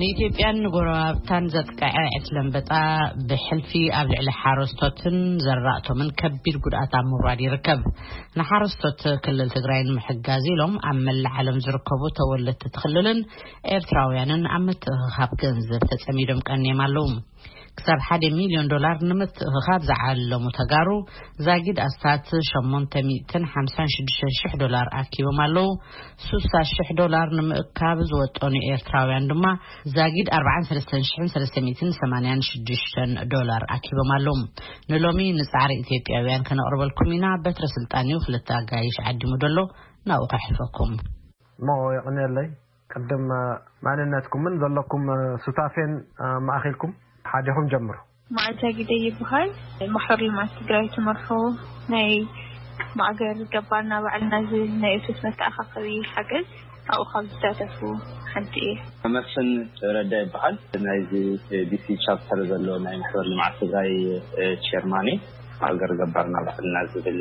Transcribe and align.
ንኢትዮጵያን 0.00 0.56
ጎረባብታን 0.72 1.44
ዘጥቃዐ 1.54 1.98
ዕትለምበጣ 2.16 2.70
ብሕልፊ 3.28 3.70
ኣብ 3.98 4.08
ልዕሊ 4.12 4.28
ሓረስቶትን 4.40 5.16
ዘራእቶምን 5.46 6.08
ከቢድ 6.20 6.56
ጉድኣት 6.64 6.92
ኣብ 6.98 7.06
ምውራድ 7.10 7.40
ይርከብ 7.44 7.80
ንሓረስቶት 8.38 9.00
ክልል 9.26 9.48
ትግራይን 9.56 9.94
ምሕጋዝ 9.98 10.44
ኢሎም 10.54 10.74
ኣብ 10.90 10.98
መላዓሎም 11.06 11.62
ዝርከቡ 11.66 12.02
ተወለድቲትክልልን 12.18 13.20
ኤርትራውያንን 13.76 14.44
ኣብ 14.56 14.62
ምትክካብ 14.70 15.32
ገንዘብ 15.44 15.84
ተፀሚዶም 15.92 16.42
ቀኒም 16.50 16.82
ኣለዉ 16.88 17.06
ክሳብ 17.78 17.98
ሓደ 18.08 18.24
ሚሊዮን 18.36 18.68
ዶላር 18.72 18.96
ንምትክካብ 19.08 19.80
ዝዓለሙ 19.88 20.42
ተጋሩ 20.58 20.88
ዛጊድ 21.46 21.78
ኣስታት 21.86 22.28
8ን 22.48 23.44
ሓ6ተ 23.52 23.86
ሽሕ 24.38 24.52
ዶላር 24.62 24.86
ኣኪቦም 25.00 25.38
ኣለዉ 25.44 25.66
ሱሳሽሕ 26.28 26.88
ዶላር 27.00 27.28
ንምእካብ 27.38 27.98
ዝወጠኒ 28.10 28.54
ኤርትራውያን 28.74 29.28
ድማ 29.32 29.44
ዛጊድ 29.96 30.30
ኣሰ 30.38 30.68
ስ 30.78 30.84
8 31.62 31.86
6ሽ 32.50 32.96
ዶላር 33.34 33.62
ኣኪቦም 33.76 34.12
ኣለዉ 34.18 34.34
ንሎሚ 34.92 35.20
ንፃዕሪ 35.40 35.72
ኢትዮጵያውያን 35.84 36.46
ክነቕርበልኩም 36.50 37.10
ኢና 37.16 37.26
በትረስልጣን 37.46 38.06
እዩ 38.10 38.16
ክልተ 38.26 38.48
ኣጋይሽ 38.60 38.98
ዓዲሙ 39.10 39.30
ደሎ 39.44 39.58
ናብኡ 40.08 40.24
ከሒፈኩም 40.32 40.92
ሞ 41.66 41.74
ይቕንአለይ 41.98 42.48
ቅድም 42.94 43.24
ማንነትኩምን 43.86 44.54
ዘሎኩም 44.62 45.04
ሱታፌን 45.44 45.92
ማእኪልኩም 46.48 46.92
ሓደኩም 47.30 47.66
ጀምር 47.72 47.98
ማእዛጊደ 48.36 48.92
ይበሃል 49.06 49.48
ማሕበር 49.94 50.20
ልምዓት 50.26 50.50
ትግራይ 50.58 50.86
ትምርሑ 50.96 51.26
ናይ 51.92 52.12
ማእገር 53.00 53.38
ገባርና 53.54 53.92
ባዕልና 54.04 54.34
ዝብል 54.48 54.70
ናይ 54.82 54.94
እቶት 54.98 55.18
መተኣካኸቢ 55.26 55.86
ሓገዝ 56.12 56.46
ኣብኡ 56.94 57.04
ካብ 57.12 57.24
ዝዘተፉ 57.42 57.78
ሓንቲ 58.32 58.54
እየ 58.66 58.74
ከመርስን 59.02 59.48
ረዳ 59.96 60.12
ይበሃል 60.24 60.56
ናይዚ 60.86 61.12
ቢሲ 61.70 61.86
ቻፕተር 62.04 62.40
ዘሎ 62.50 62.68
ናይ 62.86 62.96
ማሕበር 63.02 63.26
ልምዓት 63.32 63.54
ትግራይ 63.62 63.90
ቸርማኔ 64.66 65.08
ማእገር 65.62 65.92
ገባርና 66.02 66.36
ባዕልና 66.48 66.76
ዝብል 66.92 67.20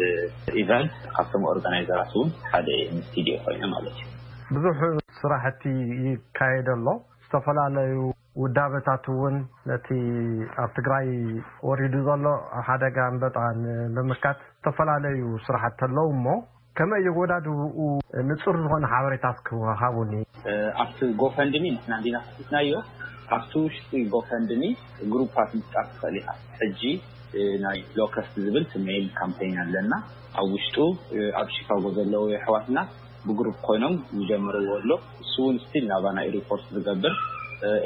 ኢቫን 0.64 0.88
ካብቶም 1.16 1.48
ኦርጋናይዘባት 1.54 2.14
ውን 2.22 2.32
ሓደ 2.54 2.68
ምስትድዮ 2.98 3.38
ኮይኑ 3.46 3.64
ማለት 3.76 3.98
እዩ 4.04 4.12
ብዙሕ 4.58 4.80
ስራሕቲ 5.22 5.62
ይካየደ 6.10 6.70
ሎ 6.86 6.90
ዝተፈላለዩ 7.26 7.96
ውዳበታት 8.42 9.06
እውን 9.12 9.36
ነቲ 9.70 9.88
ኣብ 10.62 10.70
ትግራይ 10.78 11.08
ወሪዱ 11.68 11.94
ዘሎ 12.08 12.26
ኣብ 12.58 12.64
ሓደጋን 12.68 13.16
በጣዕሚ 13.22 13.64
ምምካት 13.96 14.40
ዝተፈላለዩ 14.56 15.22
ስራሕት 15.46 15.80
ኣለዉ 15.88 16.08
እሞ 16.16 16.26
ከመ 16.78 16.92
እየ 17.02 17.08
ጎዳ 17.18 17.34
ድቡኡ 17.46 17.78
ንፁር 18.30 18.56
ዝኮነ 18.64 18.86
ሓበሬታት 18.94 19.38
ክሃቡኒ 19.48 20.12
ኣብቲ 20.84 20.98
ጎፈንድኒ 21.22 21.66
ንሕና 21.76 21.94
እንዲና 22.00 22.18
ክፊትናዮ 22.32 22.74
ኣብቲ 23.38 23.52
ውሽጢ 23.66 23.92
ጎፈንድኒ 24.16 24.64
ጉሩፓት 25.14 25.50
ምፍፃፍ 25.60 25.88
ትኽእል 26.00 26.18
ኢኻ 26.24 26.28
ሕጂ 26.60 26.82
ናይ 27.66 27.80
ሎከስት 28.00 28.34
ዝብል 28.46 28.66
ቲሜይል 28.74 29.08
ካምፓን 29.22 29.56
ኣለና 29.64 29.94
ኣብ 30.42 30.50
ውሽጡ 30.58 30.76
ኣብ 31.42 31.48
ሽካጎ 31.58 31.84
ዘለዉ 32.00 32.26
ኣሕዋትና 32.40 32.78
ብሩ 33.38 33.46
ኮይኖም 33.68 33.96
ዝጀመርዎ 34.18 34.68
ኣሎ 34.80 34.90
ንስውን 35.24 35.56
ስትል 35.64 35.86
ናባናይ 35.94 36.28
ሪፖርት 36.38 36.66
ዝገብር 36.76 37.14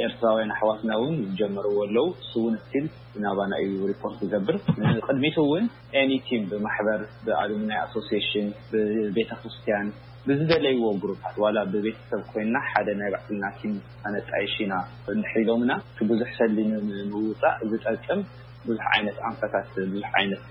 ኤርትራውያን 0.04 0.52
ኣሕዋትና 0.56 0.92
እውን 1.00 1.16
ዝጀመርዎ 1.28 1.74
ኣለው 1.86 2.08
ስውንፍቲል 2.30 2.86
ናባናእዩ 3.24 3.72
ሪፖርት 3.92 4.20
ዝገብር 4.24 4.56
ንቅድሚቱ 4.98 5.38
እውን 5.48 5.66
ኤኒ 6.02 6.12
ቲም 6.28 6.44
ብማሕበር 6.52 7.02
ብኣልሙናይ 7.26 7.80
ኣሶስሽን 7.86 8.48
ብቤተክርስትያን 8.72 9.88
ብዝ 10.28 10.40
ዘለይዎ 10.50 10.86
ጉሩፓት 11.04 11.36
ዋላ 11.44 11.58
ብቤተሰብ 11.74 12.22
ኮይንና 12.32 12.58
ሓደ 12.72 12.88
ናይ 13.02 13.10
ባዕልና 13.14 13.46
ቲም 13.60 13.74
ኣነጣይሽ 14.08 14.56
ኢና 14.66 14.74
ሒሎምና 15.36 15.72
ብዙሕ 16.12 16.30
ሰሊ 16.40 16.58
ንምውፃእ 16.72 17.58
ዝጠቅም 17.72 18.20
ብዙሕ 18.68 18.86
ዓይነት 18.96 19.18
ኣንፋታት 19.28 19.68
ብዙሕ 19.76 20.08
ዓይነት 20.20 20.46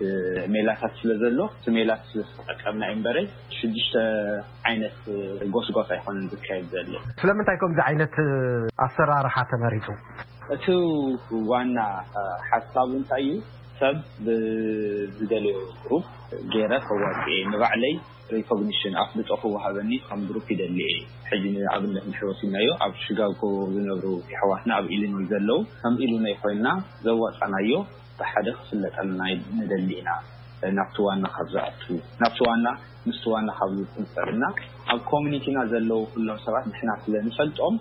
ሜላታት 0.55 0.93
ስለ 1.01 1.11
ዘሎ 1.23 1.39
እ 1.71 1.75
ሜላት 1.77 2.03
ለዝተጠቀብና 2.19 2.83
ይ 2.91 2.95
ንበረ 3.01 3.17
ሽዱሽተ 3.57 3.95
ዓይነት 4.71 4.99
ጎስጓስ 5.57 5.89
ኣይኮነን 5.97 6.31
ዝካየድ 6.35 6.67
ዘሎ 6.75 6.93
ስለምንታይ 7.23 7.59
ከምእዚ 7.63 7.81
ዓይነት 7.89 8.17
ኣሰራርሓ 8.87 9.37
ተመሪፁ 9.53 9.87
እቲ 10.57 10.67
ዋና 11.51 11.79
ሓሳቡ 12.51 12.91
እንታይ 13.01 13.25
እዩ 13.31 13.39
ሰብ 13.81 13.97
ብዝደልዩ 15.17 15.57
ሩ 15.89 15.97
ጌይረ 16.53 16.73
ከዋፅ 16.87 17.19
የ 17.35 17.43
ንባዕለይ 17.51 17.93
ሪኮግኒሽን 18.37 18.95
ኣፍልጦክወሃበኒ 19.03 19.91
ከም 20.07 20.23
ሩ 20.37 20.39
ይደሊ 20.53 20.79
እየ 20.93 21.05
ሕዚ 21.29 21.43
ንኣብነት 21.55 22.05
ንሕወሲልናዮ 22.11 22.71
ኣብ 22.85 22.95
ሽጋጎ 23.05 23.41
ዝነብሩ 23.75 24.07
ይሕዋትና 24.33 24.71
ኣብ 24.81 24.87
ኢሊኖይ 24.97 25.27
ዘለው 25.33 25.59
ከም 25.83 25.95
ኢሉ 26.07 26.13
ናይ 26.27 26.35
ኮይንና 26.43 26.69
ዘዋፀናዮ 27.07 27.71
ብሓደ 28.21 28.47
ክፍለጠሉና 28.59 29.23
ንደሊ 29.59 29.91
ኢና 30.01 30.11
ናብቲ 30.79 30.97
ዋና 31.07 31.25
ካብ 31.37 31.49
ዝኣት 31.55 31.83
ናብቲ 32.23 32.39
ዋና 32.49 32.67
ምስ 33.09 33.21
ዋና 33.33 33.49
ካብ 33.59 33.71
ዝፅንፀርና 33.79 34.45
ኣብ 34.95 35.01
ኮሚኒቲና 35.13 35.59
ዘለዉ 35.73 36.01
ኩሎም 36.15 36.41
ሰባት 36.47 36.65
ንሕና 36.73 36.91
ስለንፈልጦም 37.05 37.77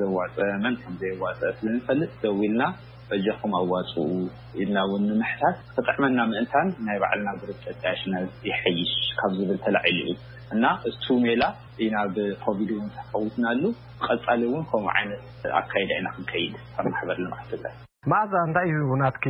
ዘዋፀን 0.00 0.76
ከምዘይዋፀ 0.82 1.40
ስለንፈልጥ 1.58 2.10
ዘው 2.24 2.38
ኢልና 2.46 2.62
እጃኹም 3.16 3.52
ኣዋፅኡ 3.60 3.96
ኢልና 4.60 4.78
እውን 4.86 5.02
ንምሕታት 5.10 5.56
ክጥዕመና 5.74 6.18
ምእንታን 6.30 6.68
ናይ 6.86 6.98
ባዕልና 7.02 7.28
ብርጠ 7.40 7.64
ያሽነ 7.90 8.14
ይሐይሽ 8.48 8.92
ካብ 9.20 9.30
ዝብል 9.38 9.58
ተላዒሉ 9.66 9.98
እዩ 10.12 10.16
እና 10.54 10.64
እቱ 10.88 11.04
ሜላ 11.24 11.42
ኢና 11.84 11.96
ብኮቪድ 12.14 12.70
እን 12.78 12.86
ኸውትና 13.12 13.46
ሉ 13.62 13.66
ቀፃሊ 14.06 14.40
እውን 14.48 14.62
ከምኡ 14.70 14.88
ዓይነት 14.98 15.22
ኣካይድ 15.60 15.90
ኢና 15.98 16.08
ክንከይድ 16.16 16.54
ኣብ 16.78 16.86
ማሕበር 16.94 17.18
ልምዓት 17.24 17.46
ትግራይ 17.54 17.76
መኣዛ 18.10 18.34
እንታይ 18.48 18.70
እዩ 18.80 18.90
ናትኪ 19.02 19.24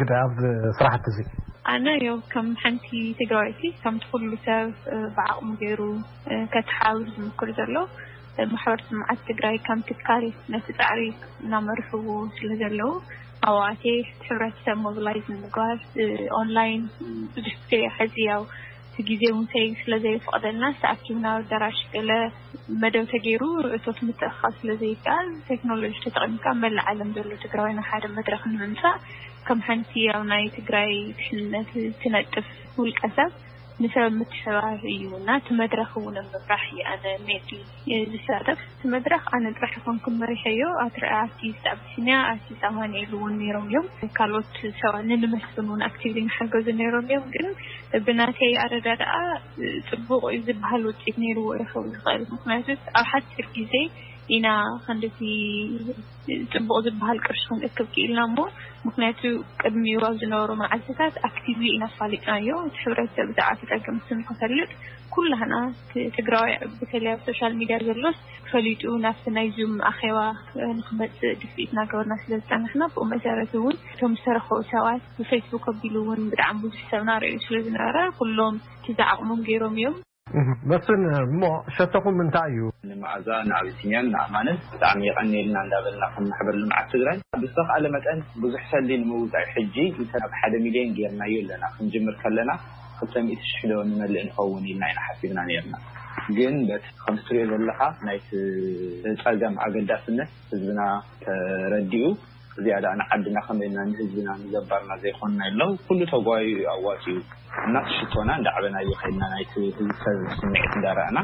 ግደ 0.00 0.12
ኣብ 0.24 0.36
ስራሕቲ 0.78 1.06
እዚ 1.12 1.18
ኣነ 1.74 1.86
ዮም 2.06 2.20
ከም 2.32 2.48
ሓንቲ 2.62 2.88
ትግራይቲ 3.20 3.62
ከምቲኩሉ 3.84 4.28
ሰብ 4.48 4.68
ብዓቕሚ 5.18 5.48
ገይሩ 5.62 5.80
ከተሓባብሩ 6.54 7.06
ዝምክር 7.16 7.50
ዘሎ 7.60 7.76
ማሕበር 8.52 8.80
ትምዓት 8.88 9.20
ትግራይ 9.28 9.56
ከምቲካሪፍ 9.66 10.36
ነቲ 10.52 10.66
ፃሪክ 10.80 11.18
እናመርሕዎ 11.44 12.08
ስለ 12.36 12.48
ዘለው 12.62 12.90
ኣብኣቴ 13.48 13.82
ሕብረተሰብ 14.26 14.76
ሞብላይዝ 14.86 15.26
ንምግባር 15.32 15.76
ኦንላይን 16.40 16.82
ብዙሕ 17.34 17.54
ዘ 17.72 17.76
ሕዚያው 17.98 18.42
ቲግዜ 18.96 19.22
ውንሰይ 19.36 19.66
ስለዘይፈቅደልና 19.80 20.64
ተኣኪብና 20.82 21.26
ኣገራሽ 21.38 21.78
ገለ 21.94 22.10
መደብ 22.82 23.04
ተገይሩ 23.12 23.42
እቶት 23.76 23.98
ምትእካ 24.08 24.40
ስለዘይከኣል 24.58 25.28
ቴክኖሎጂ 25.50 25.96
ተጠቅሚካ 26.06 26.46
መላእዓለም 26.62 27.10
ዘሎ 27.18 27.32
ትግራይ 27.44 27.74
ናብ 27.78 27.86
ሓደ 27.90 28.04
መድረክ 28.18 28.44
ንምምፃእ 28.54 28.98
ከም 29.48 29.60
ሓንቲ 29.68 29.92
ኣብ 30.14 30.22
ናይ 30.32 30.46
ትግራይ 30.58 30.90
ትሕንነት 31.18 31.70
ትነጥፍ 32.02 32.48
ውልቀሰብ 32.80 33.32
ንሰብ 33.84 34.08
ምትሰባሪ 34.18 34.82
እዩና 34.98 35.28
እቲ 35.38 35.48
መድረኽ 35.60 35.90
እውን 36.00 36.14
ኣብ 36.20 36.26
መብራሕ 36.34 36.62
እዩ 36.74 36.78
ኣነ 36.92 37.04
ሜድ 37.26 37.48
ዝሳተፍ 38.12 38.60
ቲ 38.78 38.82
መድረኽ 38.94 39.24
ኣነ 39.36 39.46
ጥራሕ 39.56 39.72
ይኮን 39.78 39.98
ክመሪሐ 40.04 40.42
ዮ 40.60 40.68
ኣርቲስት 40.84 41.64
ኣብስኒያ 41.74 42.16
ኣርቲስ 42.30 42.60
ኣብነ 42.68 42.94
እውን 43.18 43.34
ነይሮም 43.42 43.66
እዮም 43.68 43.86
ካልኦት 44.18 44.54
ሰባ 44.80 44.94
ንንመስን 45.10 45.68
እን 45.76 45.82
ኣክቲቪ 45.90 46.16
ሓገዙ 46.36 46.68
ነይሮም 46.80 47.06
እዮም 47.10 47.26
ግን 47.36 47.46
ብናተይ 48.06 48.54
ኣረዳ 48.64 48.88
ድኣ 49.02 49.14
ፅቡቅ 49.90 50.22
እዩ 50.32 50.40
ዝበሃል 50.48 50.84
ውፅኢት 50.90 51.18
ነይርዎ 51.26 51.48
ይረከቡ 51.58 51.84
ዝኽእል 51.94 52.24
ምክንያቶት 52.34 52.82
ኣብ 53.00 53.06
ሓፂር 53.12 53.46
ግዜ 53.58 53.74
ኢና 54.34 54.48
ከንደቲ 54.84 55.18
ፅቡቅ 56.52 56.76
ዝበሃል 56.84 57.18
ቅርሺ 57.26 57.42
ክንእክብ 57.48 57.88
ክኢልና 57.94 58.20
እሞ 58.28 58.38
ምክንያቱ 58.86 59.20
ቅድሚባብ 59.60 60.14
ዝነበሩ 60.20 60.50
መዓልትታት 60.62 61.14
ኣክቲቪ 61.28 61.60
ኢና 61.74 61.84
ፋሊጥና 61.98 62.30
እዮ 62.42 62.50
እቲ 62.68 62.76
ሕብረተሰብ 62.84 63.28
ብዛዕባ 63.30 63.48
ተፀጊምስ 63.60 64.08
ንክፈልጥ 64.20 64.70
ኩላና 65.14 65.54
ትግራዋ 66.16 66.46
ብተለይ 66.80 67.12
ኣብ 67.14 67.20
ሶሻል 67.28 67.52
ሚድያ 67.60 67.78
ዘሎስ 67.88 68.18
ክፈሊጡ 68.46 68.82
ናብቲ 69.04 69.24
ናይ 69.36 69.48
ዚም 69.58 69.74
ኣኼባ 69.92 70.18
ንክመፅእ 70.78 71.36
ድኢትና 71.42 71.78
ገብርና 71.92 72.16
ስለዝፀንሕና 72.22 72.86
ብ 72.96 73.06
መሰረት 73.12 73.54
እውን 73.60 73.78
እቶም 73.92 74.14
ዝተረከቡ 74.18 74.58
ሰባት 74.72 75.04
ብፌስቡክ 75.18 75.64
ከቢሉ 75.68 75.94
እውን 76.04 76.22
ብጣዕሚ 76.32 76.58
ብዙሕ 76.66 76.82
ሰብናርእዩ 76.94 77.38
ስለዝነበረ 77.48 77.96
ኩሎም 78.20 78.58
ትዝዓቅሙም 78.86 79.42
ገይሮም 79.50 79.78
እዮም 79.80 79.96
መስ 80.70 80.86
እሞ 81.24 81.40
ሸተኩም 81.74 82.14
ምንታይ 82.20 82.48
እዩ 82.54 82.60
ንማእዛ 82.90 83.28
ንኣብትንያን 83.48 84.06
ንኣማነት 84.14 84.58
ብጣዕሚ 84.70 85.00
የቀኒልና 85.08 85.58
እዳበለና 85.66 86.04
ክምማሕበር 86.14 86.56
ልምዓት 86.62 86.86
ትግራይ 86.94 87.18
ብዝተከኣለ 87.42 87.84
መጠን 87.96 88.18
ብዙሕ 88.44 88.62
ሰሊ 88.72 88.88
ንምውፃይ 89.02 89.46
ሕጂ 89.52 89.76
እተ 90.04 90.12
ናብ 90.22 90.32
ሓደ 90.40 90.54
ሚሊዮን 90.66 90.94
ጌርና 90.98 91.22
ዩ 91.32 91.36
ኣለና 91.44 91.64
ክንጅምር 91.76 92.16
ከለና 92.22 92.50
ክተ 92.98 93.14
ሽ0ሎ 93.50 93.70
ንመልእ 93.90 94.24
ንኸውን 94.28 94.66
ኢልና 94.72 94.84
ኢና 94.92 95.00
ሓሲብና 95.06 95.38
ነርና 95.50 95.76
ግን 96.38 96.56
ከምዝትሪኦ 97.02 97.44
ዘለካ 97.52 97.80
ናይቲፀገም 98.06 99.54
ኣገዳስነት 99.66 100.32
ህዝብና 100.52 100.80
ተረድኡ 101.24 102.04
ዝያዳ 102.64 102.84
ኣነ 102.94 103.00
ዓድና 103.14 103.38
ከመልና 103.46 103.78
ንህዝብና 103.90 104.28
ንዘባርና 104.42 104.92
ዘይኮኑና 105.02 105.40
የሎዉ 105.48 105.70
ኩሉ 105.86 106.00
ተጓባዩ 106.12 106.46
እዩ 106.56 106.64
ኣዋፅእዩ 106.74 107.16
እናትሽቶና 107.68 108.28
እንዳዕበና 108.38 108.74
እየክልና 108.84 109.22
ናይ 109.34 109.44
በ 109.52 109.64
ህዝቢሰብ 109.66 110.16
ዝስምዒት 110.28 110.72
እንዳርአና 110.78 111.16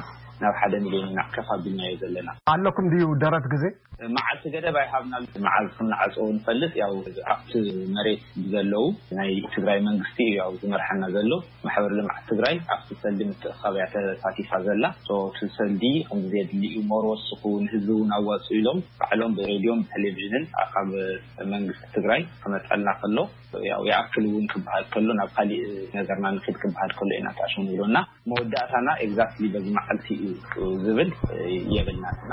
ናብ 0.43 0.55
ሓደ 0.61 0.75
ሚሊዮን 0.85 1.09
ኢና 1.13 1.21
ከፋቢልናዮ 1.35 1.93
ዘለና 2.03 2.31
ኣለኩም 2.53 2.87
ድዩ 2.93 3.05
ደረት 3.25 3.47
ግዜ 3.55 3.65
መዓልቲ 4.15 4.45
ገደ 4.53 4.67
ባይሃብና 4.75 5.15
መዓል 5.45 5.67
ክምንዓፅ 5.75 6.15
ንፈልጥ 6.37 6.73
ኣብቲ 7.33 7.53
መሬት 7.97 8.23
ዘለው 8.53 8.85
ናይ 9.19 9.31
ትግራይ 9.57 9.79
መንግስቲ 9.89 10.19
ዝመርሐና 10.63 11.03
ዘሎ 11.17 11.31
ማሕበር 11.67 11.93
ልምዓት 11.99 12.25
ትግራይ 12.31 12.55
ኣብቲ 12.75 12.89
ሰልዲ 13.03 13.21
ምትከብያ 13.29 13.85
ተሳቲፋ 13.93 14.51
ዘላ 14.67 14.85
ቲ 15.37 15.49
ሰልዲ 15.59 15.83
ከምዜ 16.09 16.33
የድል 16.41 16.65
ዩ 16.77 16.83
መር 16.93 17.07
ወስኩ 17.13 17.45
ንህዝብ 17.67 17.91
እውን 17.97 18.11
ኣዋፁ 18.19 18.49
ኢሎም 18.61 18.81
ባዕሎም 19.03 19.35
ብሬድዮ 19.39 19.71
ብቴሌቭዥንን 19.85 20.47
ኣካብ 20.65 20.91
መንግስቲ 21.55 21.87
ትግራይ 21.99 22.23
ክመጠልና 22.43 22.91
ከሎ 23.03 23.19
የኣክል 23.91 24.27
እውን 24.33 24.45
ክበሃል 24.55 24.85
ከሎ 24.93 25.09
ናብ 25.21 25.31
ካሊእ 25.39 25.65
ነገርና 25.99 26.27
ንድ 26.39 26.45
ክበሃል 26.65 26.93
ከሎ 26.99 27.11
ኢ 27.21 27.23
ትኣሽ 27.39 27.55
ይብሎና 27.71 27.97
መወዳእታና 28.31 28.89
ግዛት 29.15 29.33
በዚ 29.55 29.67
መዓልቲዩ 29.79 30.22
ዩዝብል 30.65 31.11
የብልናና 31.75 32.33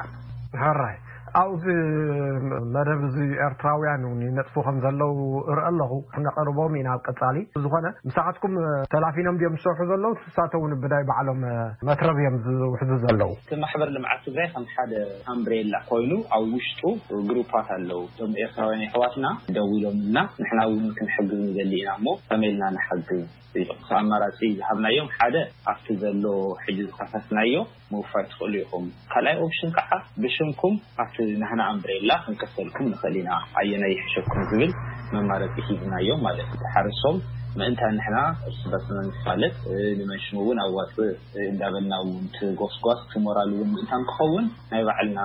ራይ 0.80 0.98
ኣብዚ 1.42 1.66
መደብ 2.76 3.02
እዚ 3.08 3.18
ኤርትራውያን 3.48 4.04
ነጥፉ 4.38 4.56
ከም 4.66 4.78
ዘለው 4.86 5.12
ርኢ 5.58 5.64
ኣለኹ 5.70 5.92
ክነቐርቦም 6.14 6.76
ኢና 6.80 6.90
ኣብ 6.96 7.02
ቀፃሊ 7.10 7.38
ዝኮነ 7.64 7.88
ምሳዓትኩም 8.10 8.54
ተላፊኖም 8.94 9.38
ድዮም 9.42 9.56
ዝሰርሑ 9.64 9.90
ዘለዉ 9.94 10.12
ትሳተን 10.26 10.76
ብናይ 10.84 11.04
በዕሎም 11.10 11.42
መትረብ 11.90 12.18
እዮም 12.24 12.38
ዝውሕዙ 12.46 12.92
ዘለዉ 13.06 13.32
ማሕበር 13.66 13.92
ልምዓት 13.96 14.22
ትግራይ 14.28 14.48
ከም 14.56 14.66
ሓደ 14.76 14.92
ሃምብሬል 15.30 15.74
ኮይኑ 15.92 16.12
ኣብ 16.38 16.46
ውሽጡ 16.60 16.84
ግሩፓት 17.32 17.70
ኣለው 17.78 18.02
ም 18.32 18.32
ኤርትራውያን 18.46 18.84
የ 18.86 18.92
ሕዋትና 18.96 19.28
ደው 19.58 19.70
ኢሎም 19.80 20.00
ና 20.18 20.28
ንሕና 20.44 20.60
እውን 20.70 20.88
ክንሕግዝ 21.00 21.44
ዘሊ 21.60 21.74
ኢና 21.82 21.90
እሞ 22.00 22.08
ሰመልና 22.30 22.64
ንሓግዝ 22.78 23.26
እ 23.60 23.62
ኣማራፂ 24.00 24.40
ዝሃብናዮም 24.58 25.08
ሓደ 25.18 25.36
ኣፍቲ 25.72 25.88
ዘሎ 26.02 26.26
ሕጂ 26.64 26.78
ዝከሳስናዮ 26.90 27.62
መውፋድ 27.94 28.26
ትክእሉ 28.32 28.54
ኢኹም 28.66 28.84
ካልይ 29.12 29.38
ኦፕሽን 29.46 29.70
ከዓ 29.78 29.92
ብሽምኩም 30.24 30.76
ናህና 31.42 31.62
ኣንብሬላ 31.72 32.12
ክንከሰልኩም 32.26 32.86
ንኽእል 32.92 33.16
ኢና 33.22 33.32
ኣየና 33.60 33.84
ይሕሸኩም 33.94 34.40
ዝብል 34.50 34.70
መማረፂ 35.16 35.54
ሂድና 35.68 35.94
እዮም 36.04 36.22
ማለት 36.28 36.52
ሓርሶም 36.74 37.18
ምእንታ 37.60 37.82
ንሕና 37.98 38.18
ኣስበስ 38.50 38.86
ፋለጥ 39.26 39.56
ንመንሽሙ 40.00 40.36
እውን 40.44 40.60
ኣብ 40.66 40.74
ዋፅ 40.80 40.96
እንዳበልና 41.52 41.94
ውቲ 42.10 42.38
ጓስጓስ 42.60 43.02
ትሞራል 43.14 43.52
እውን 43.56 43.72
ምእንታ 43.76 43.94
ንክኸውን 44.04 44.46
ናይ 44.74 44.84
ባዕልና 44.90 45.22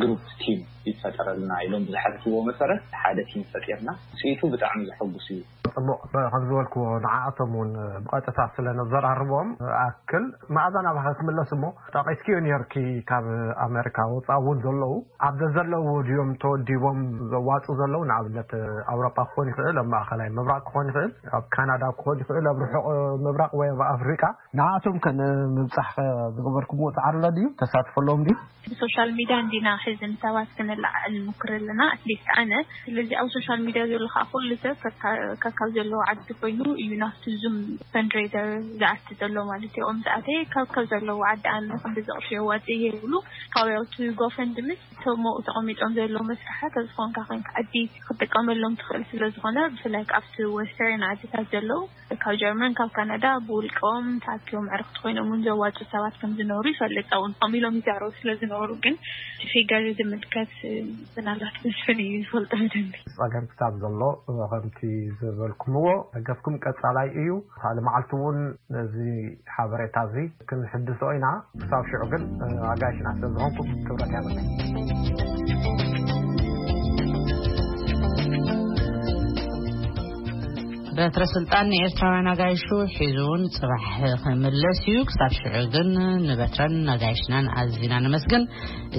ግሩ 0.00 0.10
ቲም 0.42 0.60
ይፈጠረልና 0.88 1.52
ኢሎም 1.68 1.84
ብዙሓትዎ 1.90 2.40
መሰረት 2.48 2.82
ሓደ 3.02 3.18
ቲም 3.30 3.44
ፈጢርና 3.54 3.90
ንፅኢቱ 4.12 4.40
ብጣዕሚ 4.54 4.80
ዝሐጉስ 4.90 5.28
እዩ 5.34 5.40
ፅሙቅ 5.76 5.98
ከም 6.32 6.42
ዝበልክዎ 6.48 6.82
ንዓኣቶም 7.04 7.52
እውን 7.56 7.70
ብቐጥታት 8.04 8.50
ስለዘራርቦም 8.56 9.48
ኣክል 9.86 10.24
ማእዛና 10.56 10.86
ኣባከ 10.92 11.08
ክመለስ 11.18 11.50
እሞ 11.56 11.64
ጠቂስኪዮንርኪ 11.96 12.74
ካብ 13.10 13.26
ኣሜሪካ 13.66 13.98
ወፃ 14.14 14.28
እውን 14.42 14.58
ዘለዉ 14.66 14.90
ኣብዘለዎ 15.28 15.86
ድኦም 16.08 16.30
ተወዲቦም 16.44 16.98
ዘዋፁ 17.32 17.66
ዘለዉ 17.80 18.00
ንኣብነት 18.12 18.52
አውሮጳ 18.94 19.16
ክኮን 19.30 19.48
ይኽእል 19.52 19.80
ኣብ 19.82 19.88
ማእከላይ 19.94 20.30
ምብራቅ 20.38 20.60
ክኾን 20.70 20.88
ይኽእል 20.92 21.12
ኣብ 21.38 21.44
ካናዳ 21.56 21.82
ክኾን 22.00 22.18
ይኽእል 22.24 22.48
ኣብ 22.52 22.60
ርሑቕ 22.66 22.84
ምብራቅ 23.26 23.52
ወይ 23.62 23.70
ኣብ 23.76 23.82
ኣፍሪቃ 23.94 24.22
ንኣኣቶም 24.60 24.96
ከን 25.06 25.20
ምብፃሕ 25.56 25.92
ዝገበርኩም 26.36 26.82
ዎፃዓርሎ 26.88 27.24
ድዩ 27.38 27.46
ተሳትፈለዎም 27.62 28.22
ድ 28.28 28.36
ብሶሻል 28.70 29.10
ሚድያዲና 29.18 29.68
ሕዝ 29.84 30.00
ንሰባት 30.12 30.48
ክነላዓንምክር 30.56 31.50
ኣለና 31.60 31.82
ሊስ 32.08 32.24
ኣነ 32.40 32.52
ስለዚ 32.84 33.10
ኣብ 33.20 33.28
ሶሻል 33.36 33.60
ሚድያ 33.66 33.82
ዘሎካ 33.92 34.16
ኮሉሰብ 34.32 34.76
ካብ 35.58 35.70
ዘለው 35.76 36.00
ዓዲ 36.10 36.32
ኮይኑ 36.40 36.62
እዩ 36.82 36.90
ናፍቲ 37.02 37.24
ዙም 37.42 37.54
ፈንሬደር 37.92 38.48
ዝኣቲ 38.80 39.06
ዘሎ 39.20 39.36
ማለት 39.50 39.72
እዮ 39.78 39.82
ኦ 39.88 39.92
ስኣተ 40.04 40.28
ካብ 40.52 40.66
ከብ 40.74 40.84
ዘለዎ 40.92 41.18
ዓዲ 41.30 41.44
ኣነ 41.54 41.70
ክዘቕፍዮ 41.96 42.38
ዋፅእ 42.50 42.74
እየይብሉ 42.76 43.12
ካብኣቲ 43.54 43.96
ጎፈን 44.20 44.50
ድምፅ 44.58 44.82
ቶሞኡ 45.04 45.34
ተቐሚጦም 45.46 45.94
ዘለዉ 45.98 46.20
መስራሕት 46.30 46.74
ኣዝኮንካ 46.82 47.16
ኮይኑ 47.30 47.46
ዓዲ 47.62 47.72
ክጠቀመሎም 48.06 48.76
ትኽእል 48.82 49.04
ስለዝኮነ 49.12 49.58
ብፍላይከኣብቲ 49.72 50.36
ወስተርያን 50.58 51.04
ዓዴታት 51.10 51.48
ዘለው 51.54 51.82
ካብ 52.24 52.36
ጀርመን 52.42 52.76
ካብ 52.80 52.90
ካናዳ 52.98 53.26
ብውልቀም 53.48 54.06
ታኣኪቦም 54.26 54.68
ዕርክቲ 54.78 54.94
ኮይኖም 55.06 55.32
ን 55.36 55.40
ዘዋፅ 55.48 55.80
ሰባት 55.94 56.14
ከምዝነብሩ 56.22 56.66
ይፈለፃ 56.74 57.10
ው 57.22 57.26
ከም 57.42 57.52
ኢሎም 57.60 57.76
ዩዘረቡ 57.82 58.10
ስለዝነብሩ 58.20 58.70
ግን 58.86 58.96
ፊገር 59.50 59.84
ዝምልከት 60.00 60.54
ናላት 61.28 61.58
መስፍን 61.66 62.00
እዩ 62.06 62.14
ዝፈልጦ 62.26 62.52
ይድኒ 62.64 62.86
ፀም 63.32 63.44
ክታብ 63.52 63.74
ዘሎ 63.84 64.00
ከምቲ 64.58 64.80
ኩምዎ 65.62 65.88
መገኩም 66.14 66.54
ቀፃላይ 66.64 67.08
እዩ 67.20 67.28
ካብ 67.58 67.72
ል 67.76 67.84
መዓልት 67.86 68.12
ውን 68.22 68.38
ነዚ 68.74 68.94
ሓበሬታ 69.54 69.96
እዚ 70.08 70.14
ክንሕድሶኦ 70.48 71.10
ኢና 71.18 71.26
ክሳብ 71.62 71.84
ሽዑ 71.90 72.02
ግን 72.12 72.24
ኣጋይሽና 72.74 73.08
ስለንኾንኩም 73.18 73.70
ክብረት 73.86 74.12
ያለ 74.18 74.26
በትረስልጣን 81.00 81.68
ንኤርትራውያን 81.72 82.28
ኣጋይሹ 82.30 82.64
ሒዙ 82.94 83.18
እውን 83.24 83.42
ፅባሕ 83.56 83.98
ክመለስ 84.24 84.80
እዩ 84.92 84.98
ክሳብ 85.10 85.34
ሽዑ 85.38 85.54
ግን 85.76 85.90
ንበትረን 86.28 86.74
ኣጋይሽናን 86.96 87.48
ኣዝና 87.62 87.94
ንመስግን 88.06 88.44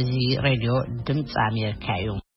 እዚ 0.02 0.14
ሬድዮ 0.48 0.72
ድምፂ 1.10 1.36
ኣሜርካ 1.50 1.86
እዩ 2.06 2.20